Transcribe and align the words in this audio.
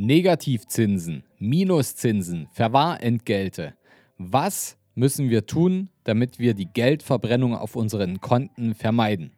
Negativzinsen, 0.00 1.24
Minuszinsen, 1.40 2.46
Verwahrentgelte. 2.52 3.74
Was 4.16 4.76
müssen 4.94 5.28
wir 5.28 5.44
tun, 5.44 5.90
damit 6.04 6.38
wir 6.38 6.54
die 6.54 6.68
Geldverbrennung 6.72 7.56
auf 7.56 7.74
unseren 7.74 8.20
Konten 8.20 8.76
vermeiden? 8.76 9.32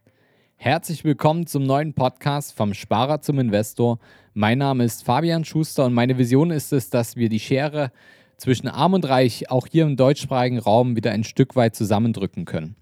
Herzlich 0.57 1.03
willkommen 1.03 1.47
zum 1.47 1.63
neuen 1.63 1.95
Podcast 1.95 2.55
vom 2.55 2.75
Sparer 2.75 3.23
zum 3.23 3.39
Investor. 3.39 4.01
Mein 4.35 4.59
Name 4.59 4.85
ist 4.85 5.03
Fabian 5.03 5.47
Schuster 5.47 5.87
und 5.87 5.95
meine 5.95 6.19
Vision 6.19 6.51
ist 6.51 6.75
es, 6.75 6.91
dass 6.91 7.17
wir 7.17 7.31
die 7.31 7.41
Schere 7.41 7.91
zwischen 8.37 8.69
Arm 8.69 8.93
und 8.93 9.09
Reich 9.09 9.51
auch 9.51 9.67
hier 9.67 9.85
im 9.85 9.97
deutschsprachigen 9.97 10.59
Raum 10.59 10.95
wieder 10.95 11.13
ein 11.13 11.25
Stück 11.25 11.57
weit 11.57 11.75
zusammendrücken 11.75 12.45
können. 12.45 12.77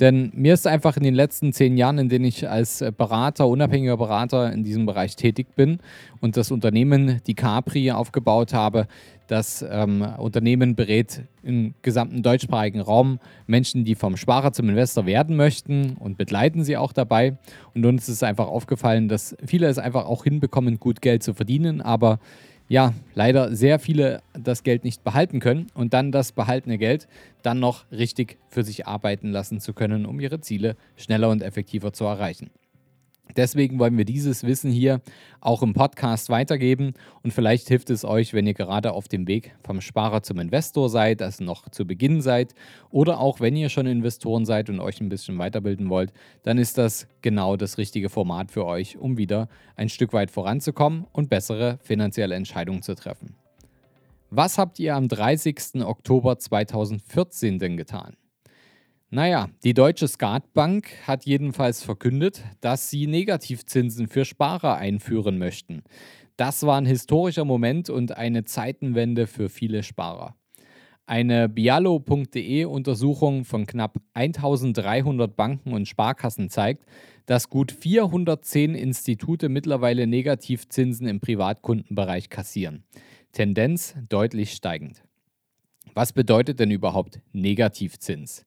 Denn 0.00 0.30
mir 0.34 0.54
ist 0.54 0.66
einfach 0.66 0.96
in 0.96 1.02
den 1.02 1.14
letzten 1.14 1.52
zehn 1.52 1.76
Jahren, 1.76 1.98
in 1.98 2.08
denen 2.08 2.26
ich 2.26 2.48
als 2.48 2.84
Berater, 2.96 3.48
unabhängiger 3.48 3.96
Berater 3.96 4.52
in 4.52 4.62
diesem 4.62 4.84
Bereich 4.84 5.16
tätig 5.16 5.54
bin 5.56 5.78
und 6.20 6.36
das 6.36 6.50
Unternehmen, 6.50 7.20
die 7.26 7.34
Capri, 7.34 7.90
aufgebaut 7.90 8.52
habe, 8.52 8.86
das 9.26 9.64
ähm, 9.68 10.02
Unternehmen 10.18 10.76
berät 10.76 11.22
im 11.42 11.74
gesamten 11.82 12.22
deutschsprachigen 12.22 12.80
Raum 12.80 13.18
Menschen, 13.46 13.84
die 13.84 13.94
vom 13.94 14.16
Sparer 14.16 14.52
zum 14.52 14.68
Investor 14.68 15.06
werden 15.06 15.36
möchten 15.36 15.96
und 15.98 16.16
begleiten 16.16 16.62
sie 16.62 16.76
auch 16.76 16.92
dabei. 16.92 17.36
Und 17.74 17.84
uns 17.86 18.08
ist 18.08 18.22
einfach 18.22 18.46
aufgefallen, 18.46 19.08
dass 19.08 19.36
viele 19.44 19.66
es 19.66 19.78
einfach 19.78 20.06
auch 20.06 20.24
hinbekommen, 20.24 20.78
gut 20.78 21.00
Geld 21.00 21.22
zu 21.22 21.34
verdienen, 21.34 21.80
aber 21.80 22.20
ja, 22.68 22.94
leider 23.14 23.54
sehr 23.54 23.78
viele 23.78 24.22
das 24.34 24.62
Geld 24.62 24.84
nicht 24.84 25.04
behalten 25.04 25.40
können 25.40 25.68
und 25.74 25.94
dann 25.94 26.12
das 26.12 26.32
behaltene 26.32 26.78
Geld 26.78 27.06
dann 27.42 27.60
noch 27.60 27.90
richtig 27.92 28.38
für 28.48 28.64
sich 28.64 28.86
arbeiten 28.86 29.30
lassen 29.30 29.60
zu 29.60 29.72
können, 29.72 30.06
um 30.06 30.18
ihre 30.20 30.40
Ziele 30.40 30.76
schneller 30.96 31.28
und 31.30 31.42
effektiver 31.42 31.92
zu 31.92 32.04
erreichen. 32.04 32.50
Deswegen 33.34 33.78
wollen 33.78 33.98
wir 33.98 34.04
dieses 34.04 34.44
Wissen 34.44 34.70
hier 34.70 35.00
auch 35.40 35.62
im 35.62 35.74
Podcast 35.74 36.30
weitergeben 36.30 36.94
und 37.22 37.32
vielleicht 37.32 37.68
hilft 37.68 37.90
es 37.90 38.04
euch, 38.04 38.32
wenn 38.32 38.46
ihr 38.46 38.54
gerade 38.54 38.92
auf 38.92 39.08
dem 39.08 39.26
Weg 39.26 39.54
vom 39.64 39.80
Sparer 39.80 40.22
zum 40.22 40.38
Investor 40.38 40.88
seid, 40.88 41.20
also 41.22 41.42
noch 41.44 41.68
zu 41.68 41.86
Beginn 41.86 42.20
seid 42.20 42.54
oder 42.90 43.18
auch 43.18 43.40
wenn 43.40 43.56
ihr 43.56 43.68
schon 43.68 43.86
Investoren 43.86 44.44
seid 44.44 44.70
und 44.70 44.80
euch 44.80 45.00
ein 45.00 45.08
bisschen 45.08 45.36
weiterbilden 45.38 45.90
wollt, 45.90 46.12
dann 46.44 46.56
ist 46.56 46.78
das 46.78 47.08
genau 47.20 47.56
das 47.56 47.78
richtige 47.78 48.08
Format 48.08 48.50
für 48.50 48.64
euch, 48.64 48.96
um 48.96 49.18
wieder 49.18 49.48
ein 49.74 49.88
Stück 49.88 50.12
weit 50.12 50.30
voranzukommen 50.30 51.06
und 51.12 51.28
bessere 51.28 51.78
finanzielle 51.82 52.34
Entscheidungen 52.34 52.82
zu 52.82 52.94
treffen. 52.94 53.34
Was 54.30 54.58
habt 54.58 54.78
ihr 54.78 54.96
am 54.96 55.08
30. 55.08 55.82
Oktober 55.82 56.38
2014 56.38 57.58
denn 57.58 57.76
getan? 57.76 58.16
Naja, 59.10 59.48
die 59.62 59.72
Deutsche 59.72 60.08
Skatbank 60.08 60.88
hat 61.06 61.24
jedenfalls 61.26 61.82
verkündet, 61.82 62.42
dass 62.60 62.90
sie 62.90 63.06
Negativzinsen 63.06 64.08
für 64.08 64.24
Sparer 64.24 64.76
einführen 64.78 65.38
möchten. 65.38 65.84
Das 66.36 66.64
war 66.64 66.76
ein 66.76 66.86
historischer 66.86 67.44
Moment 67.44 67.88
und 67.88 68.16
eine 68.16 68.44
Zeitenwende 68.44 69.28
für 69.28 69.48
viele 69.48 69.84
Sparer. 69.84 70.34
Eine 71.06 71.48
bialo.de 71.48 72.64
Untersuchung 72.64 73.44
von 73.44 73.64
knapp 73.66 73.98
1300 74.14 75.36
Banken 75.36 75.72
und 75.72 75.86
Sparkassen 75.86 76.50
zeigt, 76.50 76.84
dass 77.26 77.48
gut 77.48 77.70
410 77.70 78.74
Institute 78.74 79.48
mittlerweile 79.48 80.08
Negativzinsen 80.08 81.06
im 81.06 81.20
Privatkundenbereich 81.20 82.28
kassieren. 82.28 82.82
Tendenz 83.30 83.94
deutlich 84.08 84.50
steigend. 84.50 85.04
Was 85.94 86.12
bedeutet 86.12 86.58
denn 86.58 86.72
überhaupt 86.72 87.20
Negativzins? 87.32 88.44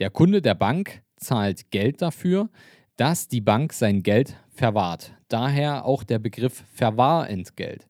Der 0.00 0.10
Kunde 0.10 0.42
der 0.42 0.56
Bank 0.56 1.02
zahlt 1.16 1.70
Geld 1.70 2.02
dafür, 2.02 2.48
dass 2.96 3.28
die 3.28 3.40
Bank 3.40 3.72
sein 3.72 4.02
Geld 4.02 4.34
verwahrt. 4.50 5.12
Daher 5.28 5.84
auch 5.84 6.02
der 6.02 6.18
Begriff 6.18 6.64
Verwahrentgelt. 6.74 7.86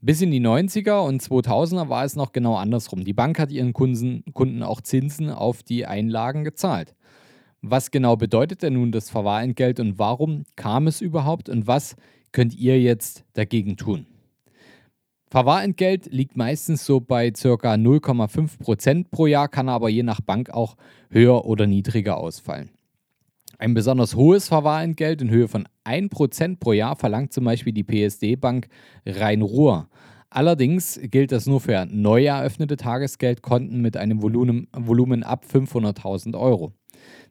Bis 0.00 0.20
in 0.20 0.32
die 0.32 0.40
90er 0.40 1.06
und 1.06 1.22
2000er 1.22 1.88
war 1.88 2.04
es 2.04 2.16
noch 2.16 2.32
genau 2.32 2.56
andersrum. 2.56 3.04
Die 3.04 3.12
Bank 3.12 3.38
hat 3.38 3.52
ihren 3.52 3.72
Kunden, 3.72 4.62
auch 4.64 4.80
Zinsen 4.80 5.30
auf 5.30 5.62
die 5.62 5.86
Einlagen 5.86 6.42
gezahlt. 6.42 6.96
Was 7.62 7.92
genau 7.92 8.16
bedeutet 8.16 8.62
denn 8.62 8.74
nun 8.74 8.90
das 8.90 9.08
Verwahrentgelt 9.08 9.78
und 9.78 10.00
warum 10.00 10.44
kam 10.56 10.88
es 10.88 11.00
überhaupt 11.00 11.48
und 11.48 11.68
was 11.68 11.94
könnt 12.32 12.54
ihr 12.54 12.80
jetzt 12.80 13.24
dagegen 13.34 13.76
tun? 13.76 14.06
Verwahrentgelt 15.28 16.06
liegt 16.12 16.36
meistens 16.36 16.86
so 16.86 17.00
bei 17.00 17.32
ca. 17.32 17.74
0,5% 17.74 19.06
pro 19.10 19.26
Jahr, 19.26 19.48
kann 19.48 19.68
aber 19.68 19.88
je 19.88 20.04
nach 20.04 20.20
Bank 20.20 20.50
auch 20.50 20.76
höher 21.10 21.44
oder 21.44 21.66
niedriger 21.66 22.16
ausfallen. 22.16 22.70
Ein 23.58 23.74
besonders 23.74 24.14
hohes 24.14 24.48
Verwahrentgelt 24.48 25.22
in 25.22 25.30
Höhe 25.30 25.48
von 25.48 25.66
1% 25.84 26.58
pro 26.58 26.72
Jahr 26.72 26.94
verlangt 26.94 27.32
zum 27.32 27.44
Beispiel 27.44 27.72
die 27.72 27.84
PSD-Bank 27.84 28.68
Rhein-Ruhr. 29.06 29.88
Allerdings 30.30 31.00
gilt 31.02 31.32
das 31.32 31.46
nur 31.46 31.60
für 31.60 31.86
neu 31.86 32.26
eröffnete 32.26 32.76
Tagesgeldkonten 32.76 33.80
mit 33.80 33.96
einem 33.96 34.22
Volumen, 34.22 34.68
Volumen 34.72 35.22
ab 35.22 35.44
500.000 35.50 36.38
Euro. 36.38 36.72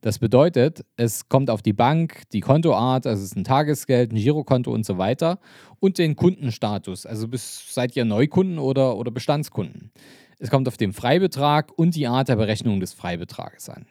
Das 0.02 0.20
bedeutet, 0.20 0.86
es 0.98 1.30
kommt 1.30 1.50
auf 1.50 1.62
die 1.62 1.74
Bank, 1.74 2.24
die 2.32 2.42
Kontoart, 2.42 3.08
also 3.08 3.24
es 3.24 3.32
ist 3.32 3.38
ein 3.38 3.44
Tagesgeld, 3.44 4.12
ein 4.12 4.18
Girokonto 4.18 4.72
und 4.72 4.86
so 4.86 4.98
weiter 4.98 5.40
und 5.80 5.98
den 5.98 6.16
Kundenstatus, 6.16 7.06
also 7.06 7.28
bis, 7.28 7.74
seid 7.74 7.96
ihr 7.96 8.06
Neukunden 8.06 8.60
oder, 8.60 8.98
oder 8.98 9.12
Bestandskunden. 9.12 9.92
Es 10.38 10.50
kommt 10.50 10.68
auf 10.68 10.78
den 10.78 10.94
Freibetrag 10.94 11.72
und 11.78 11.96
die 11.96 12.08
Art 12.08 12.28
der 12.28 12.36
Berechnung 12.36 12.80
des 12.80 12.94
Freibetrages 12.94 13.70
an. 13.70 13.86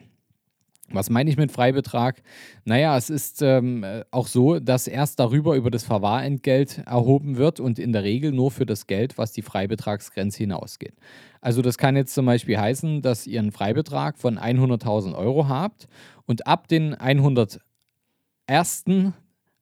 Was 0.90 1.08
meine 1.08 1.30
ich 1.30 1.36
mit 1.38 1.50
Freibetrag? 1.50 2.22
Naja, 2.64 2.96
es 2.96 3.08
ist 3.08 3.40
ähm, 3.40 3.84
auch 4.10 4.26
so, 4.26 4.58
dass 4.58 4.86
erst 4.86 5.18
darüber 5.18 5.56
über 5.56 5.70
das 5.70 5.82
Verwahrentgelt 5.82 6.82
erhoben 6.86 7.36
wird 7.36 7.58
und 7.58 7.78
in 7.78 7.92
der 7.92 8.02
Regel 8.02 8.32
nur 8.32 8.50
für 8.50 8.66
das 8.66 8.86
Geld, 8.86 9.16
was 9.16 9.32
die 9.32 9.42
Freibetragsgrenze 9.42 10.38
hinausgeht. 10.38 10.94
Also 11.40 11.62
das 11.62 11.78
kann 11.78 11.96
jetzt 11.96 12.14
zum 12.14 12.26
Beispiel 12.26 12.58
heißen, 12.58 13.00
dass 13.00 13.26
ihr 13.26 13.40
einen 13.40 13.52
Freibetrag 13.52 14.18
von 14.18 14.38
100.000 14.38 15.16
Euro 15.16 15.48
habt 15.48 15.88
und 16.26 16.46
ab 16.46 16.68
den 16.68 16.94
101. 16.94 17.62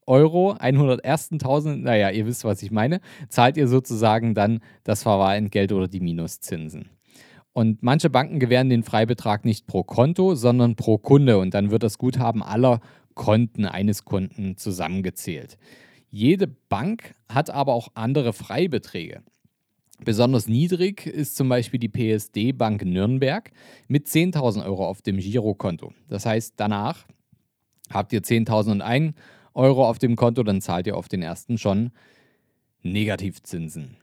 Euro, 0.04 0.54
101.000, 0.54 1.76
naja, 1.76 2.10
ihr 2.10 2.26
wisst, 2.26 2.44
was 2.44 2.62
ich 2.62 2.72
meine, 2.72 3.00
zahlt 3.28 3.56
ihr 3.56 3.68
sozusagen 3.68 4.34
dann 4.34 4.60
das 4.82 5.04
Verwahrentgelt 5.04 5.70
oder 5.72 5.86
die 5.86 6.00
Minuszinsen. 6.00 6.88
Und 7.52 7.82
manche 7.82 8.08
Banken 8.08 8.38
gewähren 8.38 8.70
den 8.70 8.82
Freibetrag 8.82 9.44
nicht 9.44 9.66
pro 9.66 9.82
Konto, 9.82 10.34
sondern 10.34 10.74
pro 10.76 10.98
Kunde. 10.98 11.38
Und 11.38 11.54
dann 11.54 11.70
wird 11.70 11.82
das 11.82 11.98
Guthaben 11.98 12.42
aller 12.42 12.80
Konten 13.14 13.66
eines 13.66 14.04
Kunden 14.04 14.56
zusammengezählt. 14.56 15.58
Jede 16.10 16.46
Bank 16.46 17.14
hat 17.28 17.50
aber 17.50 17.74
auch 17.74 17.88
andere 17.94 18.32
Freibeträge. 18.32 19.22
Besonders 20.04 20.48
niedrig 20.48 21.06
ist 21.06 21.36
zum 21.36 21.48
Beispiel 21.48 21.78
die 21.78 21.88
PSD 21.88 22.52
Bank 22.52 22.84
Nürnberg 22.84 23.52
mit 23.86 24.08
10.000 24.08 24.64
Euro 24.64 24.86
auf 24.86 25.00
dem 25.00 25.18
Girokonto. 25.18 25.92
Das 26.08 26.26
heißt, 26.26 26.54
danach 26.56 27.06
habt 27.90 28.12
ihr 28.12 28.20
10.001 28.20 29.14
Euro 29.54 29.88
auf 29.88 29.98
dem 29.98 30.16
Konto, 30.16 30.42
dann 30.42 30.60
zahlt 30.60 30.86
ihr 30.86 30.96
auf 30.96 31.08
den 31.08 31.22
ersten 31.22 31.56
schon 31.56 31.92
Negativzinsen. 32.82 33.96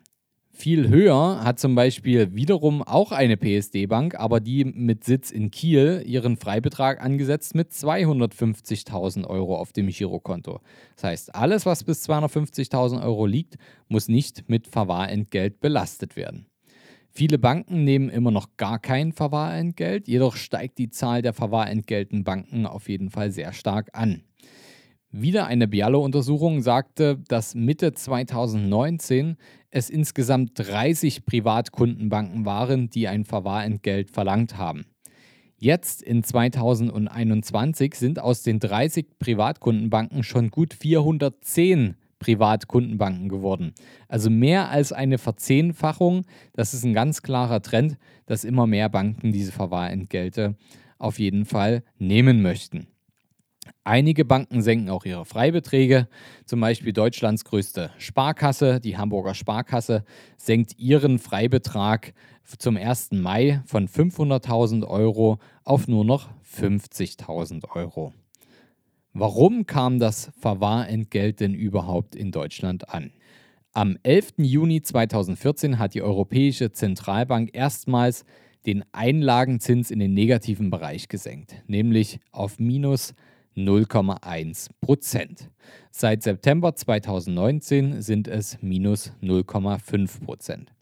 Viel 0.60 0.90
höher 0.90 1.42
hat 1.42 1.58
zum 1.58 1.74
Beispiel 1.74 2.36
wiederum 2.36 2.84
auch 2.84 3.14
eine 3.14 3.38
PSD-Bank, 3.38 4.16
aber 4.20 4.42
die 4.42 4.66
mit 4.66 5.06
Sitz 5.06 5.32
in 5.32 5.52
Kiel 5.52 6.04
ihren 6.06 6.36
Freibetrag 6.36 7.02
angesetzt 7.02 7.56
mit 7.56 7.72
250.000 7.72 9.26
Euro 9.26 9.56
auf 9.56 9.72
dem 9.72 9.88
Girokonto. 9.88 10.60
Das 10.96 11.06
heißt, 11.06 11.34
alles, 11.34 11.66
was 11.66 11.86
bis 11.86 12.10
250.000 12.10 13.02
Euro 13.02 13.26
liegt, 13.26 13.56
muss 13.88 14.10
nicht 14.10 14.50
mit 14.50 14.68
Verwahrentgelt 14.68 15.62
belastet 15.62 16.18
werden. 16.18 16.48
Viele 17.10 17.38
Banken 17.38 17.86
nehmen 17.86 18.10
immer 18.10 18.32
noch 18.32 18.58
gar 18.58 18.80
kein 18.80 19.14
Verwahrentgelt, 19.14 20.10
jedoch 20.10 20.36
steigt 20.36 20.78
die 20.78 20.90
Zahl 20.90 21.22
der 21.22 21.32
verwahrentgelten 21.32 22.26
Banken 22.26 22.66
auf 22.66 22.90
jeden 22.90 23.12
Fall 23.12 23.32
sehr 23.32 23.54
stark 23.54 23.92
an. 23.94 24.24
Wieder 25.12 25.48
eine 25.48 25.68
Bialo-Untersuchung 25.68 26.62
sagte, 26.62 27.18
dass 27.30 27.56
Mitte 27.56 27.94
2019 27.94 29.38
es 29.72 29.90
insgesamt 29.90 30.52
30 30.56 31.26
Privatkundenbanken 31.26 32.46
waren, 32.46 32.90
die 32.90 33.08
ein 33.08 33.26
Verwahrentgelt 33.26 34.12
verlangt 34.12 34.58
haben. 34.58 34.86
Jetzt 35.58 36.02
in 36.02 36.24
2021 36.24 37.96
sind 37.96 38.20
aus 38.20 38.44
den 38.44 38.60
30 38.60 39.20
Privatkundenbanken 39.20 40.24
schon 40.24 40.52
gut 40.52 40.74
410 40.74 41.96
Privatkundenbanken 42.20 43.30
geworden. 43.30 43.74
Also 44.08 44.30
mehr 44.30 44.70
als 44.70 44.92
eine 44.94 45.18
Verzehnfachung. 45.18 46.26
Das 46.54 46.74
ist 46.74 46.86
ein 46.86 46.94
ganz 46.94 47.22
klarer 47.22 47.62
Trend, 47.62 47.98
dass 48.26 48.44
immer 48.44 48.68
mehr 48.68 48.90
Banken 48.90 49.32
diese 49.32 49.52
Verwahrentgelte 49.52 50.56
auf 50.98 51.20
jeden 51.20 51.46
Fall 51.46 51.84
nehmen 51.98 52.42
möchten. 52.42 52.88
Einige 53.84 54.26
Banken 54.26 54.62
senken 54.62 54.90
auch 54.90 55.06
ihre 55.06 55.26
Freibeträge. 55.26 56.08
Zum 56.46 56.60
Beispiel 56.60 56.94
Deutschlands 56.94 57.46
größte 57.46 57.92
Sparkasse, 57.98 58.80
die 58.80 58.98
Hamburger 58.98 59.34
Sparkasse, 59.34 60.04
senkt 60.38 60.78
ihren 60.78 61.20
Freibetrag 61.20 62.14
zum 62.58 62.78
1. 62.78 63.12
Mai 63.12 63.62
von 63.66 63.88
500.000 63.88 64.88
Euro 64.88 65.40
auf 65.64 65.88
nur 65.88 66.06
noch 66.06 66.30
50.000 66.44 67.70
Euro. 67.76 68.14
Warum 69.14 69.66
kam 69.66 70.00
das 70.00 70.32
Verwahrentgelt 70.40 71.40
denn 71.40 71.54
überhaupt 71.54 72.16
in 72.16 72.32
Deutschland 72.32 72.90
an? 72.90 73.12
Am 73.74 73.98
11. 74.04 74.34
Juni 74.38 74.82
2014 74.82 75.78
hat 75.78 75.94
die 75.94 76.02
Europäische 76.02 76.72
Zentralbank 76.72 77.52
erstmals 77.54 78.26
den 78.66 78.84
Einlagenzins 78.92 79.92
in 79.92 80.00
den 80.00 80.14
negativen 80.14 80.70
Bereich 80.70 81.08
gesenkt, 81.08 81.56
nämlich 81.68 82.20
auf 82.32 82.60
minus 82.60 83.14
0,1 83.66 84.70
Prozent. 84.82 85.50
Seit 85.92 86.24
September 86.24 86.76
2019 86.76 88.02
sind 88.02 88.28
es 88.28 88.62
minus 88.62 89.12
0,5 89.22 90.24
Prozent. 90.24 90.74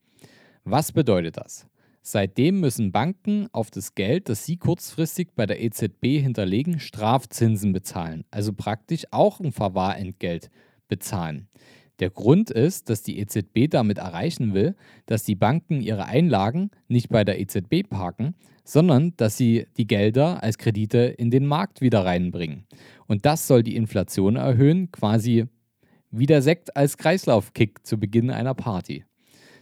Was 0.63 0.91
bedeutet 0.91 1.37
das? 1.37 1.67
Seitdem 2.01 2.61
müssen 2.61 2.93
Banken 2.93 3.49
auf 3.51 3.69
das 3.69 3.93
Geld, 3.93 4.29
das 4.29 4.45
sie 4.45 4.55
kurzfristig 4.55 5.29
bei 5.35 5.45
der 5.45 5.61
EZB 5.61 6.21
hinterlegen, 6.21 6.79
Strafzinsen 6.79 7.73
bezahlen, 7.73 8.23
also 8.31 8.53
praktisch 8.53 9.03
auch 9.11 9.41
ein 9.41 9.51
Verwahrentgelt 9.51 10.49
bezahlen. 10.87 11.49
Der 11.99 12.09
Grund 12.11 12.51
ist, 12.51 12.89
dass 12.89 13.01
die 13.01 13.19
EZB 13.19 13.69
damit 13.69 13.97
erreichen 13.97 14.53
will, 14.53 14.75
dass 15.07 15.23
die 15.23 15.35
Banken 15.35 15.81
ihre 15.81 16.05
Einlagen 16.05 16.69
nicht 16.87 17.09
bei 17.09 17.23
der 17.23 17.39
EZB 17.39 17.89
parken, 17.89 18.35
sondern 18.63 19.13
dass 19.17 19.37
sie 19.37 19.65
die 19.77 19.87
Gelder 19.87 20.43
als 20.43 20.57
Kredite 20.57 20.99
in 20.99 21.31
den 21.31 21.45
Markt 21.45 21.81
wieder 21.81 22.05
reinbringen. 22.05 22.65
Und 23.07 23.25
das 23.25 23.47
soll 23.47 23.63
die 23.63 23.75
Inflation 23.75 24.35
erhöhen, 24.35 24.91
quasi 24.91 25.45
wie 26.11 26.25
der 26.25 26.41
Sekt 26.41 26.75
als 26.75 26.97
Kreislaufkick 26.97 27.85
zu 27.85 27.99
Beginn 27.99 28.29
einer 28.29 28.53
Party. 28.53 29.05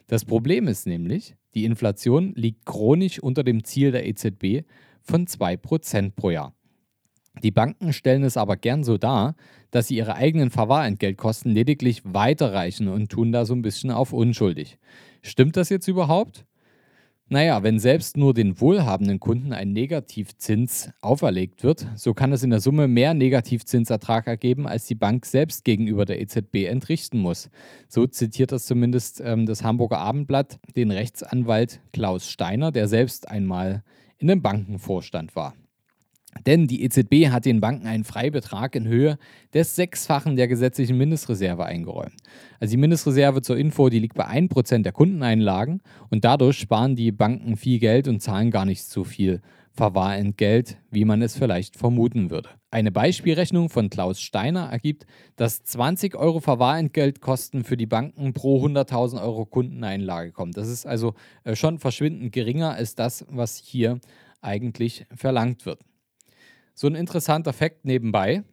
Das 0.07 0.25
Problem 0.25 0.67
ist 0.67 0.87
nämlich, 0.87 1.35
die 1.53 1.65
Inflation 1.65 2.33
liegt 2.35 2.65
chronisch 2.65 3.19
unter 3.19 3.43
dem 3.43 3.63
Ziel 3.63 3.91
der 3.91 4.07
EZB 4.07 4.65
von 5.01 5.25
2% 5.25 6.11
pro 6.15 6.31
Jahr. 6.31 6.54
Die 7.43 7.51
Banken 7.51 7.93
stellen 7.93 8.23
es 8.23 8.37
aber 8.37 8.57
gern 8.57 8.83
so 8.83 8.97
dar, 8.97 9.35
dass 9.71 9.87
sie 9.87 9.97
ihre 9.97 10.15
eigenen 10.15 10.49
Verwahrentgeltkosten 10.49 11.51
lediglich 11.51 12.01
weiterreichen 12.05 12.87
und 12.87 13.09
tun 13.09 13.31
da 13.31 13.45
so 13.45 13.53
ein 13.53 13.61
bisschen 13.61 13.91
auf 13.91 14.13
unschuldig. 14.13 14.77
Stimmt 15.21 15.57
das 15.57 15.69
jetzt 15.69 15.87
überhaupt? 15.87 16.45
Naja, 17.27 17.63
wenn 17.63 17.79
selbst 17.79 18.17
nur 18.17 18.35
den 18.35 18.61
wohlhabenden 18.61 19.19
Kunden 19.19 19.51
ein 19.51 19.73
Negativzins 19.73 20.91
auferlegt 21.01 21.63
wird, 21.63 21.87
so 21.95 22.13
kann 22.13 22.31
es 22.31 22.43
in 22.43 22.51
der 22.51 22.59
Summe 22.59 22.87
mehr 22.87 23.15
Negativzinsertrag 23.15 24.27
ergeben, 24.27 24.67
als 24.67 24.85
die 24.85 24.93
Bank 24.93 25.25
selbst 25.25 25.63
gegenüber 25.63 26.05
der 26.05 26.21
EZB 26.21 26.67
entrichten 26.67 27.17
muss. 27.17 27.49
So 27.87 28.05
zitiert 28.05 28.51
das 28.51 28.67
zumindest 28.67 29.21
ähm, 29.25 29.47
das 29.47 29.63
Hamburger 29.63 29.97
Abendblatt 29.97 30.59
den 30.75 30.91
Rechtsanwalt 30.91 31.81
Klaus 31.93 32.29
Steiner, 32.29 32.71
der 32.71 32.87
selbst 32.87 33.27
einmal 33.27 33.83
in 34.19 34.29
einem 34.29 34.43
Bankenvorstand 34.43 35.35
war. 35.35 35.55
Denn 36.45 36.67
die 36.67 36.83
EZB 36.83 37.29
hat 37.29 37.45
den 37.45 37.61
Banken 37.61 37.87
einen 37.87 38.03
Freibetrag 38.03 38.75
in 38.75 38.87
Höhe 38.87 39.17
des 39.53 39.75
Sechsfachen 39.75 40.35
der 40.35 40.47
gesetzlichen 40.47 40.97
Mindestreserve 40.97 41.65
eingeräumt. 41.65 42.15
Also 42.59 42.71
die 42.71 42.77
Mindestreserve 42.77 43.41
zur 43.41 43.57
Info, 43.57 43.89
die 43.89 43.99
liegt 43.99 44.15
bei 44.15 44.27
1% 44.27 44.83
der 44.83 44.91
Kundeneinlagen 44.91 45.81
und 46.09 46.25
dadurch 46.25 46.59
sparen 46.59 46.95
die 46.95 47.11
Banken 47.11 47.57
viel 47.57 47.79
Geld 47.79 48.07
und 48.07 48.21
zahlen 48.21 48.51
gar 48.51 48.65
nicht 48.65 48.83
so 48.83 49.03
viel 49.03 49.41
Verwahrentgelt, 49.71 50.77
wie 50.89 51.03
man 51.03 51.21
es 51.21 51.35
vielleicht 51.37 51.75
vermuten 51.75 52.29
würde. 52.29 52.49
Eine 52.71 52.93
Beispielrechnung 52.93 53.69
von 53.69 53.89
Klaus 53.89 54.21
Steiner 54.21 54.69
ergibt, 54.69 55.05
dass 55.35 55.63
20 55.63 56.15
Euro 56.15 56.39
Verwahrentgeltkosten 56.39 57.65
für 57.65 57.75
die 57.75 57.85
Banken 57.85 58.31
pro 58.31 58.65
100.000 58.65 59.21
Euro 59.21 59.45
Kundeneinlage 59.45 60.31
kommen. 60.31 60.53
Das 60.53 60.69
ist 60.69 60.85
also 60.85 61.13
äh, 61.43 61.55
schon 61.55 61.79
verschwindend 61.79 62.31
geringer 62.31 62.71
als 62.71 62.95
das, 62.95 63.25
was 63.29 63.57
hier 63.57 63.99
eigentlich 64.41 65.05
verlangt 65.13 65.65
wird. 65.65 65.79
So 66.77 66.87
ein 66.87 66.95
interessanter 66.95 67.53
Fakt 67.53 67.85
nebenbei. 67.85 68.43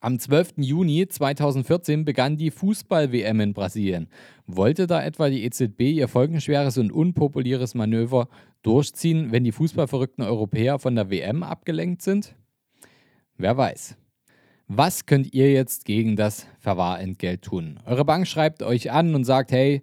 Am 0.00 0.18
12. 0.18 0.54
Juni 0.58 1.08
2014 1.08 2.04
begann 2.04 2.36
die 2.36 2.52
Fußball-WM 2.52 3.40
in 3.40 3.52
Brasilien. 3.52 4.08
Wollte 4.46 4.86
da 4.86 5.02
etwa 5.02 5.28
die 5.28 5.44
EZB 5.44 5.80
ihr 5.80 6.06
folgenschweres 6.06 6.78
und 6.78 6.92
unpopuläres 6.92 7.74
Manöver 7.74 8.28
durchziehen, 8.62 9.32
wenn 9.32 9.42
die 9.42 9.50
fußballverrückten 9.50 10.24
Europäer 10.24 10.78
von 10.78 10.94
der 10.94 11.10
WM 11.10 11.42
abgelenkt 11.42 12.02
sind? 12.02 12.36
Wer 13.36 13.56
weiß. 13.56 13.96
Was 14.68 15.06
könnt 15.06 15.34
ihr 15.34 15.52
jetzt 15.52 15.84
gegen 15.84 16.14
das 16.14 16.46
Verwahrentgelt 16.60 17.42
tun? 17.42 17.80
Eure 17.84 18.04
Bank 18.04 18.28
schreibt 18.28 18.62
euch 18.62 18.92
an 18.92 19.16
und 19.16 19.24
sagt, 19.24 19.50
hey, 19.50 19.82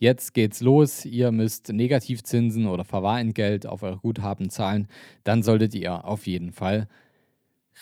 jetzt 0.00 0.34
geht's 0.34 0.60
los, 0.60 1.04
ihr 1.04 1.30
müsst 1.30 1.72
Negativzinsen 1.72 2.66
oder 2.66 2.84
Verwahrentgelt 2.84 3.66
auf 3.66 3.84
eure 3.84 3.98
Guthaben 3.98 4.50
zahlen, 4.50 4.88
dann 5.22 5.44
solltet 5.44 5.74
ihr 5.74 6.04
auf 6.04 6.26
jeden 6.26 6.52
Fall 6.52 6.88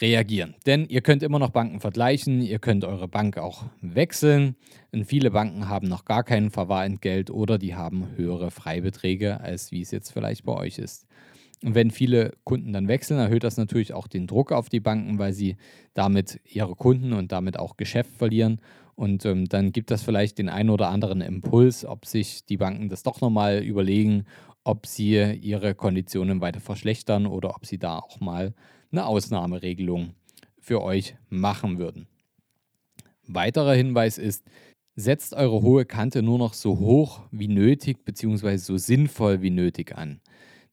reagieren. 0.01 0.55
Denn 0.67 0.87
ihr 0.87 1.01
könnt 1.01 1.23
immer 1.23 1.39
noch 1.39 1.51
Banken 1.51 1.81
vergleichen, 1.81 2.41
ihr 2.41 2.59
könnt 2.59 2.85
eure 2.85 3.09
Bank 3.09 3.39
auch 3.39 3.65
wechseln. 3.81 4.57
Und 4.93 5.07
viele 5.07 5.31
Banken 5.31 5.69
haben 5.69 5.89
noch 5.89 6.05
gar 6.05 6.25
kein 6.25 6.51
Verwahrentgelt 6.51 7.31
oder 7.31 7.59
die 7.59 7.75
haben 7.75 8.09
höhere 8.17 8.51
Freibeträge, 8.51 9.41
als 9.41 9.73
wie 9.73 9.81
es 9.81 9.91
jetzt 9.91 10.13
vielleicht 10.13 10.45
bei 10.45 10.53
euch 10.53 10.79
ist. 10.79 11.07
Und 11.65 11.75
wenn 11.75 11.91
viele 11.91 12.33
Kunden 12.45 12.73
dann 12.73 12.87
wechseln, 12.87 13.19
erhöht 13.19 13.43
das 13.43 13.57
natürlich 13.57 13.93
auch 13.93 14.07
den 14.07 14.29
Druck 14.29 14.53
auf 14.53 14.69
die 14.69 14.81
Banken, 14.81 15.19
weil 15.19 15.33
sie 15.33 15.57
damit 15.95 16.41
ihre 16.45 16.77
Kunden 16.77 17.13
und 17.13 17.33
damit 17.33 17.59
auch 17.59 17.77
Geschäft 17.77 18.13
verlieren. 18.17 18.61
Und 18.99 19.25
ähm, 19.27 19.49
dann 19.49 19.71
gibt 19.71 19.93
das 19.93 20.03
vielleicht 20.03 20.39
den 20.39 20.49
einen 20.49 20.71
oder 20.71 20.89
anderen 20.89 21.21
Impuls, 21.21 21.85
ob 21.85 22.05
sich 22.05 22.45
die 22.47 22.57
Banken 22.57 22.89
das 22.89 23.05
doch 23.05 23.21
nochmal 23.21 23.63
überlegen, 23.63 24.25
ob 24.65 24.87
sie 24.87 25.15
ihre 25.41 25.77
Konditionen 25.77 26.41
weiter 26.41 26.59
verschlechtern 26.59 27.29
oder 27.29 27.55
ob 27.55 27.65
sie 27.65 27.79
da 27.79 28.01
auch 28.01 28.19
mal 28.19 28.55
eine 28.91 29.07
Ausnahmeregelung 29.07 30.15
für 30.59 30.83
euch 30.83 31.15
machen 31.29 31.79
würden. 31.79 32.09
Weiterer 33.29 33.75
Hinweis 33.75 34.19
ist, 34.19 34.45
setzt 34.97 35.33
eure 35.33 35.63
hohe 35.63 35.85
Kante 35.85 36.21
nur 36.21 36.39
noch 36.39 36.55
so 36.55 36.81
hoch 36.81 37.21
wie 37.31 37.47
nötig 37.47 38.05
bzw. 38.05 38.57
so 38.57 38.79
sinnvoll 38.79 39.43
wie 39.43 39.51
nötig 39.51 39.97
an. 39.97 40.21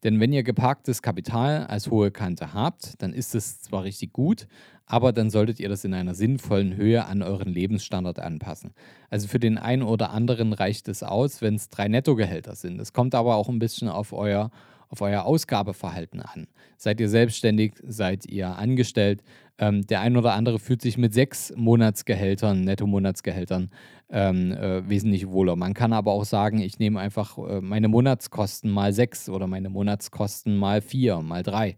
Denn 0.03 0.19
wenn 0.19 0.33
ihr 0.33 0.41
geparktes 0.41 1.03
Kapital 1.03 1.67
als 1.67 1.91
hohe 1.91 2.09
Kante 2.09 2.53
habt, 2.55 2.99
dann 3.03 3.13
ist 3.13 3.35
es 3.35 3.61
zwar 3.61 3.83
richtig 3.83 4.13
gut, 4.13 4.47
aber 4.85 5.13
dann 5.13 5.29
solltet 5.29 5.59
ihr 5.59 5.69
das 5.69 5.83
in 5.83 5.93
einer 5.93 6.13
sinnvollen 6.13 6.75
Höhe 6.75 7.05
an 7.05 7.21
euren 7.21 7.51
Lebensstandard 7.51 8.19
anpassen. 8.19 8.73
Also 9.09 9.27
für 9.27 9.39
den 9.39 9.57
einen 9.57 9.83
oder 9.83 10.11
anderen 10.11 10.53
reicht 10.53 10.87
es 10.87 11.03
aus, 11.03 11.41
wenn 11.41 11.55
es 11.55 11.69
drei 11.69 11.87
Nettogehälter 11.87 12.55
sind. 12.55 12.79
Es 12.79 12.93
kommt 12.93 13.15
aber 13.15 13.35
auch 13.35 13.49
ein 13.49 13.59
bisschen 13.59 13.87
auf 13.87 14.13
euer 14.13 14.51
auf 14.89 15.01
euer 15.01 15.25
Ausgabeverhalten 15.25 16.21
an. 16.21 16.47
Seid 16.77 16.99
ihr 16.99 17.09
selbstständig, 17.09 17.73
seid 17.87 18.25
ihr 18.27 18.55
angestellt? 18.55 19.23
Ähm, 19.57 19.85
der 19.87 20.01
ein 20.01 20.17
oder 20.17 20.33
andere 20.33 20.59
fühlt 20.59 20.81
sich 20.81 20.97
mit 20.97 21.13
sechs 21.13 21.53
Monatsgehältern, 21.55 22.61
Netto-Monatsgehältern 22.61 23.69
ähm, 24.09 24.51
äh, 24.51 24.87
wesentlich 24.87 25.27
wohler. 25.27 25.55
Man 25.55 25.73
kann 25.73 25.93
aber 25.93 26.11
auch 26.11 26.25
sagen, 26.25 26.59
ich 26.59 26.77
nehme 26.77 26.99
einfach 26.99 27.37
äh, 27.37 27.61
meine 27.61 27.87
Monatskosten 27.87 28.69
mal 28.69 28.93
sechs 28.93 29.29
oder 29.29 29.47
meine 29.47 29.69
Monatskosten 29.69 30.57
mal 30.57 30.81
vier, 30.81 31.21
mal 31.21 31.43
drei. 31.43 31.77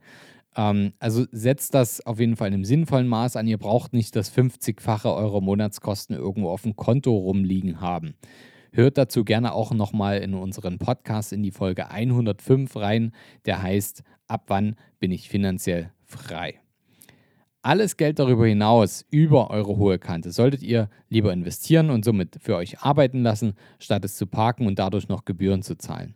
Ähm, 0.57 0.93
also 0.99 1.25
setzt 1.31 1.73
das 1.73 2.05
auf 2.05 2.19
jeden 2.19 2.35
Fall 2.35 2.49
in 2.49 2.55
einem 2.55 2.65
sinnvollen 2.65 3.07
Maß 3.07 3.37
an. 3.37 3.47
Ihr 3.47 3.57
braucht 3.59 3.93
nicht 3.93 4.15
das 4.15 4.35
50-fache 4.35 5.15
eurer 5.15 5.39
Monatskosten 5.39 6.15
irgendwo 6.15 6.49
auf 6.49 6.63
dem 6.63 6.75
Konto 6.75 7.15
rumliegen 7.15 7.79
haben. 7.79 8.15
Hört 8.73 8.97
dazu 8.97 9.23
gerne 9.23 9.53
auch 9.53 9.71
nochmal 9.71 10.17
in 10.17 10.33
unseren 10.33 10.77
Podcast 10.77 11.31
in 11.31 11.41
die 11.41 11.51
Folge 11.51 11.89
105 11.89 12.75
rein, 12.75 13.13
der 13.45 13.61
heißt 13.61 14.03
Ab 14.27 14.45
wann 14.47 14.75
bin 14.99 15.11
ich 15.11 15.29
finanziell 15.29 15.91
frei? 16.03 16.59
Alles 17.61 17.97
Geld 17.97 18.19
darüber 18.19 18.45
hinaus, 18.45 19.05
über 19.09 19.49
eure 19.49 19.77
hohe 19.77 19.99
Kante, 19.99 20.31
solltet 20.31 20.63
ihr 20.63 20.89
lieber 21.09 21.33
investieren 21.33 21.89
und 21.89 22.05
somit 22.05 22.37
für 22.41 22.55
euch 22.55 22.79
arbeiten 22.79 23.23
lassen, 23.23 23.53
statt 23.79 24.05
es 24.05 24.15
zu 24.15 24.27
parken 24.27 24.67
und 24.67 24.79
dadurch 24.79 25.07
noch 25.07 25.25
Gebühren 25.25 25.63
zu 25.63 25.77
zahlen. 25.77 26.15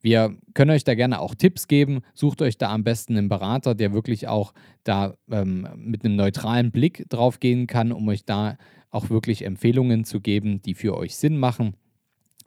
Wir 0.00 0.36
können 0.54 0.70
euch 0.70 0.84
da 0.84 0.94
gerne 0.94 1.20
auch 1.20 1.34
Tipps 1.34 1.68
geben. 1.68 2.00
Sucht 2.14 2.42
euch 2.42 2.58
da 2.58 2.70
am 2.70 2.84
besten 2.84 3.16
einen 3.16 3.28
Berater, 3.28 3.74
der 3.74 3.92
wirklich 3.92 4.28
auch 4.28 4.54
da 4.84 5.14
ähm, 5.30 5.68
mit 5.76 6.04
einem 6.04 6.16
neutralen 6.16 6.70
Blick 6.70 7.04
drauf 7.08 7.40
gehen 7.40 7.66
kann, 7.66 7.92
um 7.92 8.08
euch 8.08 8.24
da 8.24 8.56
auch 8.90 9.10
wirklich 9.10 9.44
Empfehlungen 9.44 10.04
zu 10.04 10.20
geben, 10.20 10.62
die 10.62 10.74
für 10.74 10.96
euch 10.96 11.16
Sinn 11.16 11.38
machen. 11.38 11.74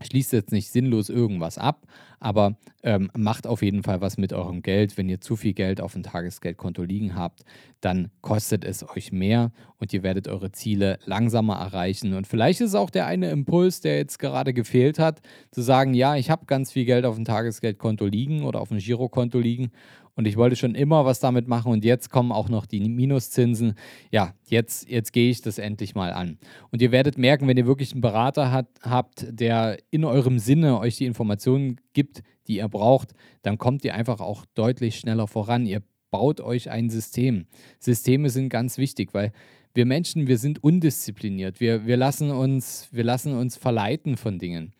Schließt 0.03 0.33
jetzt 0.33 0.51
nicht 0.51 0.71
sinnlos 0.71 1.09
irgendwas 1.09 1.57
ab, 1.57 1.87
aber 2.19 2.55
ähm, 2.83 3.09
macht 3.17 3.47
auf 3.47 3.61
jeden 3.61 3.83
Fall 3.83 4.01
was 4.01 4.17
mit 4.17 4.33
eurem 4.33 4.61
Geld. 4.61 4.97
Wenn 4.97 5.09
ihr 5.09 5.21
zu 5.21 5.35
viel 5.35 5.53
Geld 5.53 5.81
auf 5.81 5.93
dem 5.93 6.03
Tagesgeldkonto 6.03 6.83
liegen 6.83 7.15
habt, 7.15 7.43
dann 7.81 8.09
kostet 8.21 8.65
es 8.65 8.87
euch 8.87 9.11
mehr 9.11 9.51
und 9.79 9.93
ihr 9.93 10.03
werdet 10.03 10.27
eure 10.27 10.51
Ziele 10.51 10.99
langsamer 11.05 11.55
erreichen. 11.55 12.13
Und 12.13 12.27
vielleicht 12.27 12.61
ist 12.61 12.75
auch 12.75 12.89
der 12.89 13.05
eine 13.05 13.29
Impuls, 13.29 13.81
der 13.81 13.97
jetzt 13.97 14.19
gerade 14.19 14.53
gefehlt 14.53 14.99
hat, 14.99 15.21
zu 15.51 15.61
sagen, 15.61 15.93
ja, 15.93 16.15
ich 16.15 16.29
habe 16.29 16.45
ganz 16.45 16.71
viel 16.71 16.85
Geld 16.85 17.05
auf 17.05 17.15
dem 17.15 17.25
Tagesgeldkonto 17.25 18.05
liegen 18.05 18.43
oder 18.43 18.61
auf 18.61 18.69
dem 18.69 18.77
Girokonto 18.77 19.39
liegen 19.39 19.71
und 20.15 20.27
ich 20.27 20.37
wollte 20.37 20.55
schon 20.55 20.75
immer 20.75 21.05
was 21.05 21.19
damit 21.19 21.47
machen 21.47 21.71
und 21.71 21.83
jetzt 21.83 22.09
kommen 22.09 22.31
auch 22.31 22.49
noch 22.49 22.65
die 22.65 22.87
Minuszinsen. 22.87 23.73
Ja, 24.11 24.33
jetzt, 24.47 24.89
jetzt 24.89 25.11
gehe 25.13 25.29
ich 25.29 25.41
das 25.41 25.57
endlich 25.57 25.95
mal 25.95 26.13
an. 26.13 26.37
Und 26.71 26.81
ihr 26.81 26.91
werdet 26.91 27.17
merken, 27.17 27.47
wenn 27.47 27.57
ihr 27.57 27.65
wirklich 27.65 27.93
einen 27.93 28.01
Berater 28.01 28.51
hat, 28.51 28.67
habt, 28.81 29.25
der 29.29 29.77
in 29.89 30.05
eurem 30.05 30.39
Sinne 30.39 30.79
euch 30.79 30.97
die 30.97 31.05
Informationen 31.05 31.81
gibt, 31.93 32.21
die 32.47 32.57
ihr 32.57 32.67
braucht, 32.67 33.13
dann 33.41 33.57
kommt 33.57 33.83
ihr 33.85 33.95
einfach 33.95 34.19
auch 34.19 34.45
deutlich 34.53 34.97
schneller 34.99 35.27
voran. 35.27 35.65
Ihr 35.65 35.81
baut 36.11 36.41
euch 36.41 36.69
ein 36.69 36.89
System. 36.89 37.47
Systeme 37.79 38.29
sind 38.29 38.49
ganz 38.49 38.77
wichtig, 38.77 39.13
weil 39.13 39.31
wir 39.73 39.85
Menschen, 39.85 40.27
wir 40.27 40.37
sind 40.37 40.63
undiszipliniert. 40.63 41.59
Wir, 41.59 41.87
wir, 41.87 41.97
lassen 41.97 42.29
uns, 42.29 42.87
wir 42.91 43.03
lassen 43.03 43.33
uns 43.33 43.57
verleiten 43.57 44.17
von 44.17 44.37
Dingen. 44.37 44.73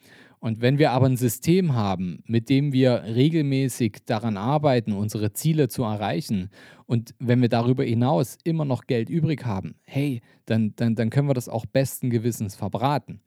Und 0.44 0.60
wenn 0.60 0.78
wir 0.78 0.92
aber 0.92 1.06
ein 1.06 1.16
System 1.16 1.74
haben, 1.74 2.22
mit 2.26 2.50
dem 2.50 2.74
wir 2.74 3.04
regelmäßig 3.06 4.00
daran 4.06 4.36
arbeiten, 4.36 4.92
unsere 4.92 5.32
Ziele 5.32 5.70
zu 5.70 5.84
erreichen, 5.84 6.50
und 6.86 7.16
wenn 7.18 7.42
wir 7.42 7.48
darüber 7.48 7.86
hinaus 7.86 8.38
immer 8.44 8.66
noch 8.66 8.86
Geld 8.86 9.10
übrig 9.10 9.46
haben, 9.46 9.76
hey, 9.86 10.20
dann, 10.46 10.74
dann, 10.76 10.96
dann 10.96 11.10
können 11.10 11.30
wir 11.30 11.34
das 11.34 11.48
auch 11.48 11.66
besten 11.66 12.10
Gewissens 12.10 12.56
verbraten. 12.56 13.22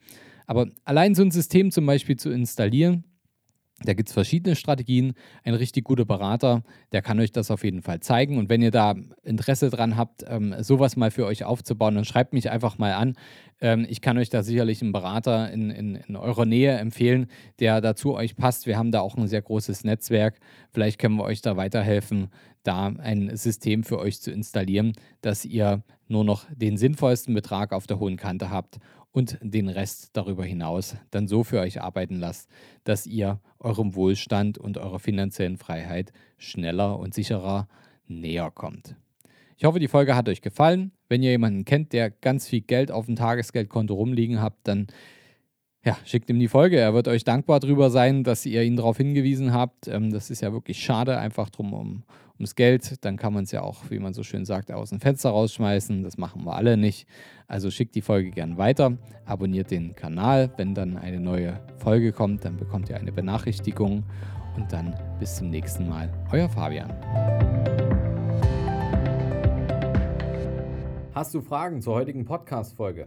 Aber 0.47 0.69
allein 0.85 1.15
so 1.15 1.23
ein 1.23 1.31
System 1.31 1.71
zum 1.71 1.87
Beispiel 1.87 2.17
zu 2.17 2.29
installieren, 2.29 3.05
da 3.83 3.93
gibt 3.93 4.09
es 4.09 4.15
verschiedene 4.15 4.57
Strategien. 4.57 5.13
Ein 5.45 5.55
richtig 5.55 5.85
guter 5.85 6.07
Berater, 6.07 6.63
der 6.93 7.03
kann 7.03 7.21
euch 7.21 7.31
das 7.31 7.51
auf 7.51 7.63
jeden 7.63 7.83
Fall 7.83 8.01
zeigen. 8.01 8.39
Und 8.39 8.49
wenn 8.49 8.63
ihr 8.63 8.71
da 8.71 8.95
Interesse 9.23 9.69
dran 9.69 9.97
habt, 9.97 10.25
ähm, 10.27 10.55
sowas 10.61 10.97
mal 10.97 11.11
für 11.11 11.27
euch 11.27 11.45
aufzubauen, 11.45 11.95
dann 11.95 12.07
schreibt 12.07 12.33
mich 12.33 12.51
einfach 12.51 12.79
mal 12.79 12.95
an. 12.95 13.17
Ähm, 13.61 13.87
ich 13.87 14.01
kann 14.01 14.17
euch 14.17 14.31
da 14.31 14.43
sicherlich 14.43 14.81
einen 14.81 14.93
Berater 14.93 15.51
in, 15.53 15.71
in, 15.71 15.97
in 15.97 16.17
eurer 16.17 16.47
Nähe 16.47 16.73
empfehlen, 16.79 17.27
der 17.61 17.83
dazu 17.83 18.15
euch 18.15 18.35
passt. 18.35 18.67
Wir 18.67 18.79
haben 18.79 18.93
da 18.93 19.01
auch 19.01 19.17
ein 19.17 19.29
sehr 19.29 19.43
großes 19.43 19.85
Netzwerk. 19.85 20.41
Vielleicht 20.71 20.99
können 20.99 21.17
wir 21.17 21.25
euch 21.25 21.43
da 21.43 21.59
weiterhelfen, 21.59 22.29
da 22.63 22.87
ein 22.87 23.37
System 23.37 23.85
für 23.85 23.99
euch 23.99 24.23
zu 24.23 24.31
installieren, 24.31 24.93
dass 25.21 25.45
ihr 25.45 25.83
nur 26.09 26.25
noch 26.25 26.47
den 26.51 26.79
sinnvollsten 26.79 27.35
Betrag 27.35 27.73
auf 27.73 27.87
der 27.87 27.99
hohen 27.99 28.17
Kante 28.17 28.49
habt 28.49 28.79
und 29.17 29.39
den 29.41 29.71
Rest 29.71 30.11
darüber 30.13 30.45
hinaus 30.45 30.95
dann 31.11 31.27
so 31.27 31.43
für 31.43 31.61
euch 31.61 31.81
arbeiten 31.81 32.17
lasst, 32.17 32.51
dass 32.85 33.07
ihr 33.07 33.41
eurem 33.59 33.95
Wohlstand 33.95 34.59
und 34.59 34.77
eurer 34.77 34.99
finanziellen 34.99 35.57
Freiheit 35.57 36.13
schneller 36.37 36.99
und 36.99 37.15
sicherer 37.15 37.67
näher 38.07 38.51
kommt. 38.51 38.95
Ich 39.57 39.65
hoffe, 39.65 39.79
die 39.79 39.89
Folge 39.89 40.15
hat 40.15 40.29
euch 40.29 40.43
gefallen. 40.43 40.93
Wenn 41.09 41.23
ihr 41.23 41.31
jemanden 41.31 41.65
kennt, 41.65 41.95
der 41.95 42.11
ganz 42.11 42.47
viel 42.47 42.61
Geld 42.61 42.91
auf 42.91 43.07
dem 43.07 43.17
Tagesgeldkonto 43.17 43.95
rumliegen 43.95 44.43
habt, 44.43 44.69
dann 44.69 44.87
ja, 45.87 45.97
schickt 46.05 46.29
ihm 46.31 46.41
die 46.41 46.49
Folge. 46.49 46.79
Er 46.81 46.95
wird 46.95 47.07
euch 47.07 47.23
dankbar 47.23 47.61
darüber 47.61 47.91
sein, 47.91 48.25
dass 48.25 48.45
ihr 48.45 48.65
ihn 48.65 48.75
darauf 48.75 48.97
hingewiesen 48.97 49.53
habt. 49.53 49.87
Ähm, 49.87 50.11
das 50.11 50.31
ist 50.31 50.43
ja 50.43 50.53
wirklich 50.53 50.81
schade, 50.81 51.17
einfach 51.17 51.49
drum 51.49 51.73
um, 51.73 52.03
ums 52.35 52.57
Geld. 52.57 53.05
Dann 53.05 53.17
kann 53.17 53.33
man 53.33 53.45
es 53.45 53.53
ja 53.53 53.63
auch, 53.63 53.89
wie 53.89 54.01
man 54.01 54.13
so 54.13 54.25
schön 54.25 54.45
sagt, 54.45 54.73
aus 54.73 54.91
dem 54.91 54.99
Fenster 54.99 55.31
rausschmeißen. 55.31 56.03
Das 56.03 56.19
machen 56.19 56.45
wir 56.45 56.57
alle 56.57 56.77
nicht. 56.77 57.07
Also 57.47 57.71
schickt 57.71 57.95
die 57.95 58.03
Folge 58.03 58.33
gern 58.33 58.59
weiter. 58.59 58.99
Abonniert 59.27 59.71
den 59.71 59.95
Kanal. 59.95 60.51
Wenn 60.57 60.75
dann 60.75 60.97
eine 60.97 61.21
neue 61.21 61.61
Folge 61.77 62.11
kommt, 62.11 62.45
dann 62.45 62.57
bekommt 62.57 62.91
ihr 62.91 62.97
eine 62.97 63.13
Benachrichtigung. 63.13 64.03
Und 64.57 64.73
dann 64.73 64.93
bis 65.21 65.37
zum 65.37 65.51
nächsten 65.51 65.89
Mal. 65.89 66.13
Euer 66.33 66.49
Fabian. 66.49 66.93
Hast 71.15 71.33
du 71.33 71.41
Fragen 71.43 71.81
zur 71.81 71.95
heutigen 71.95 72.25
Podcast-Folge? 72.25 73.07